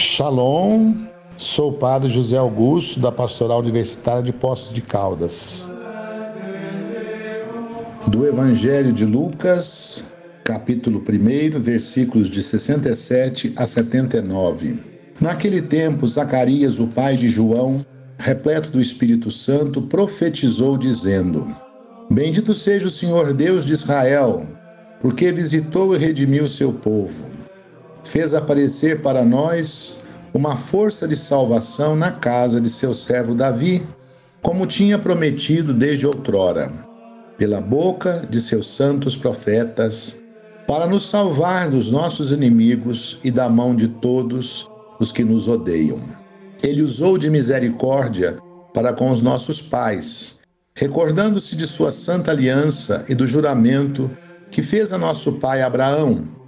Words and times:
Shalom, 0.00 0.94
sou 1.36 1.72
o 1.72 1.74
padre 1.74 2.08
José 2.08 2.38
Augusto, 2.38 2.98
da 2.98 3.12
Pastoral 3.12 3.60
Universitária 3.60 4.22
de 4.22 4.32
Poços 4.32 4.72
de 4.72 4.80
Caldas. 4.80 5.70
Do 8.06 8.26
Evangelho 8.26 8.94
de 8.94 9.04
Lucas, 9.04 10.06
capítulo 10.42 11.04
1, 11.06 11.60
versículos 11.60 12.30
de 12.30 12.42
67 12.42 13.52
a 13.54 13.66
79. 13.66 14.78
Naquele 15.20 15.60
tempo, 15.60 16.08
Zacarias, 16.08 16.80
o 16.80 16.86
pai 16.86 17.14
de 17.14 17.28
João, 17.28 17.84
repleto 18.16 18.70
do 18.70 18.80
Espírito 18.80 19.30
Santo, 19.30 19.82
profetizou, 19.82 20.78
dizendo: 20.78 21.54
Bendito 22.10 22.54
seja 22.54 22.86
o 22.86 22.90
Senhor 22.90 23.34
Deus 23.34 23.66
de 23.66 23.74
Israel, 23.74 24.46
porque 24.98 25.30
visitou 25.30 25.94
e 25.94 25.98
redimiu 25.98 26.48
seu 26.48 26.72
povo 26.72 27.39
fez 28.04 28.34
aparecer 28.34 29.02
para 29.02 29.24
nós 29.24 30.04
uma 30.32 30.56
força 30.56 31.06
de 31.08 31.16
salvação 31.16 31.96
na 31.96 32.12
casa 32.12 32.60
de 32.60 32.70
seu 32.70 32.94
servo 32.94 33.34
Davi, 33.34 33.86
como 34.40 34.66
tinha 34.66 34.98
prometido 34.98 35.74
desde 35.74 36.06
outrora, 36.06 36.72
pela 37.36 37.60
boca 37.60 38.26
de 38.28 38.40
seus 38.40 38.68
santos 38.68 39.16
profetas, 39.16 40.22
para 40.66 40.86
nos 40.86 41.08
salvar 41.08 41.68
dos 41.68 41.90
nossos 41.90 42.30
inimigos 42.30 43.18
e 43.24 43.30
da 43.30 43.48
mão 43.48 43.74
de 43.74 43.88
todos 43.88 44.68
os 45.00 45.10
que 45.10 45.24
nos 45.24 45.48
odeiam. 45.48 46.00
Ele 46.62 46.82
usou 46.82 47.18
de 47.18 47.28
misericórdia 47.28 48.38
para 48.72 48.92
com 48.92 49.10
os 49.10 49.20
nossos 49.20 49.60
pais, 49.60 50.38
recordando-se 50.74 51.56
de 51.56 51.66
sua 51.66 51.90
santa 51.90 52.30
aliança 52.30 53.04
e 53.08 53.14
do 53.14 53.26
juramento 53.26 54.10
que 54.50 54.62
fez 54.62 54.92
a 54.92 54.98
nosso 54.98 55.32
pai 55.32 55.62
Abraão 55.62 56.39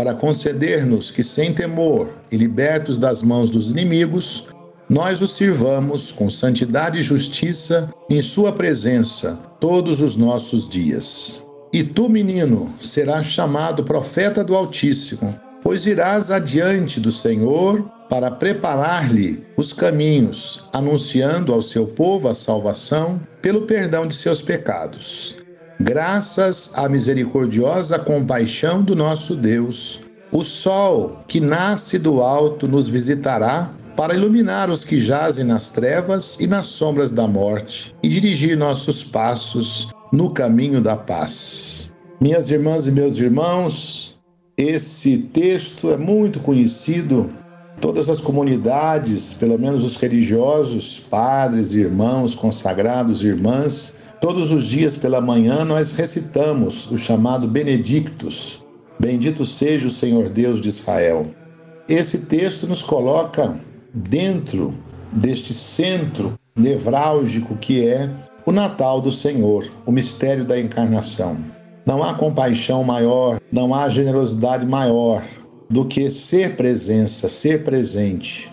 para 0.00 0.14
conceder-nos 0.14 1.10
que, 1.10 1.22
sem 1.22 1.52
temor 1.52 2.08
e 2.32 2.36
libertos 2.38 2.96
das 2.96 3.22
mãos 3.22 3.50
dos 3.50 3.70
inimigos, 3.70 4.46
nós 4.88 5.20
o 5.20 5.26
sirvamos 5.26 6.10
com 6.10 6.30
santidade 6.30 6.98
e 6.98 7.02
justiça 7.02 7.92
em 8.08 8.22
Sua 8.22 8.50
presença 8.50 9.38
todos 9.60 10.00
os 10.00 10.16
nossos 10.16 10.66
dias. 10.66 11.46
E 11.70 11.84
tu, 11.84 12.08
menino, 12.08 12.72
serás 12.80 13.26
chamado 13.26 13.84
profeta 13.84 14.42
do 14.42 14.56
Altíssimo, 14.56 15.38
pois 15.62 15.84
irás 15.84 16.30
adiante 16.30 16.98
do 16.98 17.12
Senhor 17.12 17.82
para 18.08 18.30
preparar-lhe 18.30 19.44
os 19.54 19.74
caminhos, 19.74 20.66
anunciando 20.72 21.52
ao 21.52 21.60
seu 21.60 21.86
povo 21.86 22.26
a 22.26 22.32
salvação 22.32 23.20
pelo 23.42 23.66
perdão 23.66 24.06
de 24.06 24.14
seus 24.14 24.40
pecados 24.40 25.36
graças 25.80 26.72
à 26.76 26.88
misericordiosa 26.88 27.98
compaixão 27.98 28.82
do 28.82 28.94
nosso 28.94 29.34
Deus. 29.34 30.00
O 30.30 30.44
sol 30.44 31.18
que 31.26 31.40
nasce 31.40 31.98
do 31.98 32.20
alto 32.20 32.68
nos 32.68 32.86
visitará 32.86 33.72
para 33.96 34.14
iluminar 34.14 34.68
os 34.68 34.84
que 34.84 35.00
jazem 35.00 35.44
nas 35.44 35.70
trevas 35.70 36.38
e 36.38 36.46
nas 36.46 36.66
sombras 36.66 37.10
da 37.10 37.26
morte 37.26 37.94
e 38.02 38.08
dirigir 38.08 38.56
nossos 38.56 39.02
passos 39.02 39.88
no 40.12 40.30
caminho 40.30 40.82
da 40.82 40.96
paz. 40.96 41.94
Minhas 42.20 42.50
irmãs 42.50 42.86
e 42.86 42.92
meus 42.92 43.16
irmãos, 43.16 44.20
esse 44.56 45.16
texto 45.16 45.90
é 45.90 45.96
muito 45.96 46.40
conhecido. 46.40 47.30
Todas 47.80 48.10
as 48.10 48.20
comunidades, 48.20 49.32
pelo 49.32 49.58
menos 49.58 49.82
os 49.82 49.96
religiosos, 49.96 50.98
padres, 50.98 51.72
irmãos, 51.72 52.34
consagrados, 52.34 53.24
irmãs, 53.24 53.99
Todos 54.20 54.52
os 54.52 54.66
dias 54.66 54.98
pela 54.98 55.18
manhã 55.18 55.64
nós 55.64 55.92
recitamos 55.92 56.90
o 56.90 56.98
chamado 56.98 57.48
Benedictus. 57.48 58.62
Bendito 58.98 59.46
seja 59.46 59.86
o 59.86 59.90
Senhor 59.90 60.28
Deus 60.28 60.60
de 60.60 60.68
Israel. 60.68 61.26
Esse 61.88 62.18
texto 62.18 62.66
nos 62.66 62.82
coloca 62.82 63.56
dentro 63.94 64.74
deste 65.10 65.54
centro 65.54 66.38
nevrálgico 66.54 67.56
que 67.56 67.86
é 67.86 68.10
o 68.44 68.52
Natal 68.52 69.00
do 69.00 69.10
Senhor, 69.10 69.70
o 69.86 69.90
mistério 69.90 70.44
da 70.44 70.60
encarnação. 70.60 71.38
Não 71.86 72.02
há 72.02 72.12
compaixão 72.12 72.84
maior, 72.84 73.40
não 73.50 73.74
há 73.74 73.88
generosidade 73.88 74.66
maior 74.66 75.24
do 75.70 75.86
que 75.86 76.10
ser 76.10 76.56
presença, 76.56 77.26
ser 77.26 77.64
presente. 77.64 78.50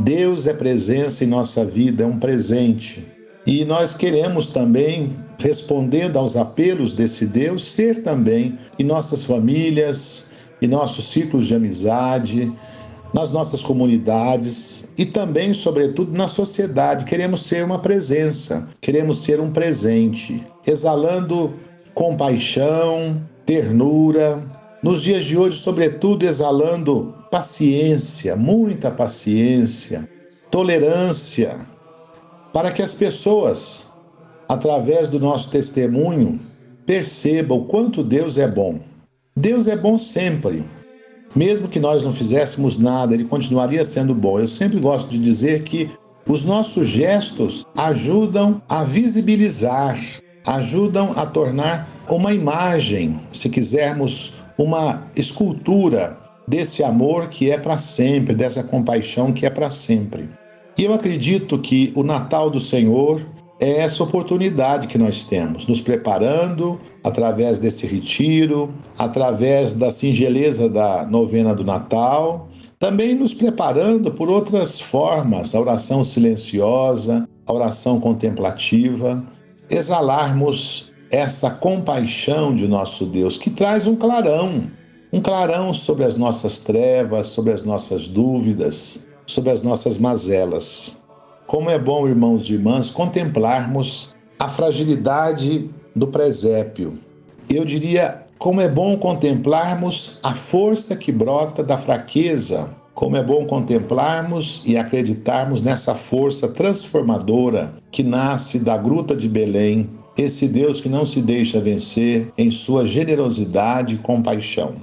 Deus 0.00 0.46
é 0.46 0.54
presença 0.54 1.24
em 1.24 1.26
nossa 1.26 1.62
vida, 1.62 2.04
é 2.04 2.06
um 2.06 2.18
presente. 2.18 3.06
E 3.46 3.64
nós 3.64 3.96
queremos 3.96 4.48
também, 4.48 5.16
respondendo 5.38 6.18
aos 6.18 6.36
apelos 6.36 6.94
desse 6.94 7.26
Deus, 7.26 7.64
ser 7.64 8.02
também 8.02 8.58
em 8.78 8.84
nossas 8.84 9.24
famílias, 9.24 10.30
em 10.60 10.68
nossos 10.68 11.08
ciclos 11.08 11.46
de 11.46 11.54
amizade, 11.54 12.52
nas 13.12 13.32
nossas 13.32 13.62
comunidades 13.62 14.92
e 14.96 15.04
também, 15.04 15.52
sobretudo, 15.52 16.16
na 16.16 16.28
sociedade. 16.28 17.04
Queremos 17.04 17.42
ser 17.42 17.64
uma 17.64 17.78
presença, 17.78 18.68
queremos 18.80 19.22
ser 19.22 19.40
um 19.40 19.50
presente, 19.50 20.44
exalando 20.66 21.54
compaixão, 21.94 23.20
ternura. 23.44 24.42
Nos 24.82 25.02
dias 25.02 25.24
de 25.24 25.36
hoje, 25.36 25.58
sobretudo, 25.58 26.24
exalando 26.24 27.14
paciência, 27.30 28.36
muita 28.36 28.90
paciência, 28.90 30.08
tolerância, 30.50 31.56
para 32.52 32.70
que 32.70 32.82
as 32.82 32.94
pessoas, 32.94 33.92
através 34.48 35.08
do 35.08 35.20
nosso 35.20 35.50
testemunho, 35.50 36.40
percebam 36.84 37.58
o 37.58 37.64
quanto 37.66 38.02
Deus 38.02 38.38
é 38.38 38.48
bom. 38.48 38.80
Deus 39.36 39.66
é 39.66 39.76
bom 39.76 39.98
sempre. 39.98 40.64
Mesmo 41.34 41.68
que 41.68 41.78
nós 41.78 42.02
não 42.02 42.12
fizéssemos 42.12 42.78
nada, 42.78 43.14
ele 43.14 43.24
continuaria 43.24 43.84
sendo 43.84 44.14
bom. 44.14 44.40
Eu 44.40 44.48
sempre 44.48 44.80
gosto 44.80 45.08
de 45.08 45.18
dizer 45.18 45.62
que 45.62 45.90
os 46.26 46.44
nossos 46.44 46.88
gestos 46.88 47.64
ajudam 47.76 48.60
a 48.68 48.84
visibilizar, 48.84 49.98
ajudam 50.44 51.12
a 51.16 51.24
tornar 51.24 51.88
uma 52.08 52.32
imagem, 52.32 53.20
se 53.32 53.48
quisermos, 53.48 54.34
uma 54.58 55.04
escultura 55.16 56.18
desse 56.46 56.82
amor 56.82 57.28
que 57.28 57.50
é 57.50 57.56
para 57.56 57.78
sempre, 57.78 58.34
dessa 58.34 58.62
compaixão 58.62 59.32
que 59.32 59.46
é 59.46 59.50
para 59.50 59.70
sempre. 59.70 60.28
E 60.80 60.84
eu 60.84 60.94
acredito 60.94 61.58
que 61.58 61.92
o 61.94 62.02
Natal 62.02 62.48
do 62.48 62.58
Senhor 62.58 63.20
é 63.60 63.80
essa 63.80 64.02
oportunidade 64.02 64.86
que 64.86 64.96
nós 64.96 65.26
temos, 65.26 65.66
nos 65.66 65.82
preparando 65.82 66.80
através 67.04 67.58
desse 67.58 67.86
retiro, 67.86 68.70
através 68.96 69.74
da 69.74 69.92
singeleza 69.92 70.70
da 70.70 71.04
novena 71.04 71.54
do 71.54 71.62
Natal, 71.62 72.48
também 72.78 73.14
nos 73.14 73.34
preparando 73.34 74.10
por 74.10 74.30
outras 74.30 74.80
formas, 74.80 75.54
a 75.54 75.60
oração 75.60 76.02
silenciosa, 76.02 77.28
a 77.46 77.52
oração 77.52 78.00
contemplativa, 78.00 79.22
exalarmos 79.68 80.90
essa 81.10 81.50
compaixão 81.50 82.54
de 82.54 82.66
nosso 82.66 83.04
Deus 83.04 83.36
que 83.36 83.50
traz 83.50 83.86
um 83.86 83.96
clarão, 83.96 84.62
um 85.12 85.20
clarão 85.20 85.74
sobre 85.74 86.04
as 86.06 86.16
nossas 86.16 86.60
trevas, 86.60 87.26
sobre 87.26 87.52
as 87.52 87.66
nossas 87.66 88.08
dúvidas, 88.08 89.09
sobre 89.30 89.50
as 89.50 89.62
nossas 89.62 89.98
mazelas. 89.98 91.02
Como 91.46 91.70
é 91.70 91.78
bom, 91.78 92.06
irmãos 92.08 92.48
e 92.48 92.52
irmãs, 92.54 92.90
contemplarmos 92.90 94.14
a 94.38 94.48
fragilidade 94.48 95.70
do 95.94 96.06
presépio. 96.06 96.94
Eu 97.48 97.64
diria, 97.64 98.26
como 98.38 98.60
é 98.60 98.68
bom 98.68 98.96
contemplarmos 98.96 100.18
a 100.22 100.34
força 100.34 100.96
que 100.96 101.12
brota 101.12 101.62
da 101.62 101.76
fraqueza. 101.76 102.70
Como 102.94 103.16
é 103.16 103.22
bom 103.22 103.46
contemplarmos 103.46 104.62
e 104.66 104.76
acreditarmos 104.76 105.62
nessa 105.62 105.94
força 105.94 106.48
transformadora 106.48 107.74
que 107.90 108.02
nasce 108.02 108.58
da 108.58 108.76
gruta 108.76 109.16
de 109.16 109.28
Belém, 109.28 109.88
esse 110.18 110.46
Deus 110.46 110.80
que 110.80 110.88
não 110.88 111.06
se 111.06 111.22
deixa 111.22 111.60
vencer 111.60 112.32
em 112.36 112.50
sua 112.50 112.86
generosidade 112.86 113.94
e 113.94 113.98
compaixão. 113.98 114.74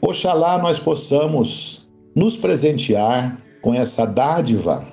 Oxalá 0.00 0.56
nós 0.58 0.78
possamos 0.78 1.86
nos 2.14 2.36
presentear 2.36 3.43
com 3.64 3.72
essa 3.72 4.04
dádiva 4.04 4.84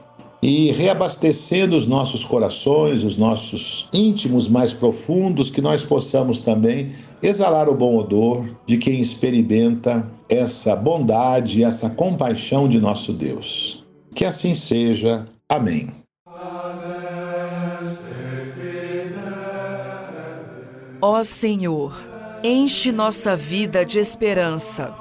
e 0.41 0.71
reabastecendo 0.71 1.75
os 1.75 1.85
nossos 1.85 2.23
corações, 2.23 3.03
os 3.03 3.18
nossos 3.18 3.89
íntimos 3.94 4.47
mais 4.47 4.71
profundos, 4.71 5.50
que 5.50 5.62
nós 5.62 5.83
possamos 5.83 6.39
também 6.39 6.94
exalar 7.21 7.68
o 7.68 7.75
bom 7.75 7.97
odor 7.97 8.50
de 8.65 8.77
quem 8.77 9.01
experimenta 9.01 10.07
essa 10.29 10.73
bondade, 10.73 11.65
essa 11.65 11.89
compaixão 11.89 12.69
de 12.69 12.79
nosso 12.79 13.12
Deus. 13.12 13.83
Que 14.15 14.23
assim 14.23 14.53
seja. 14.53 15.27
Amém. 15.50 15.89
Ó 21.01 21.23
Senhor, 21.25 21.94
enche 22.41 22.91
nossa 22.91 23.35
vida 23.35 23.83
de 23.85 24.00
esperança 24.00 25.00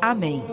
Amém. 0.00 0.50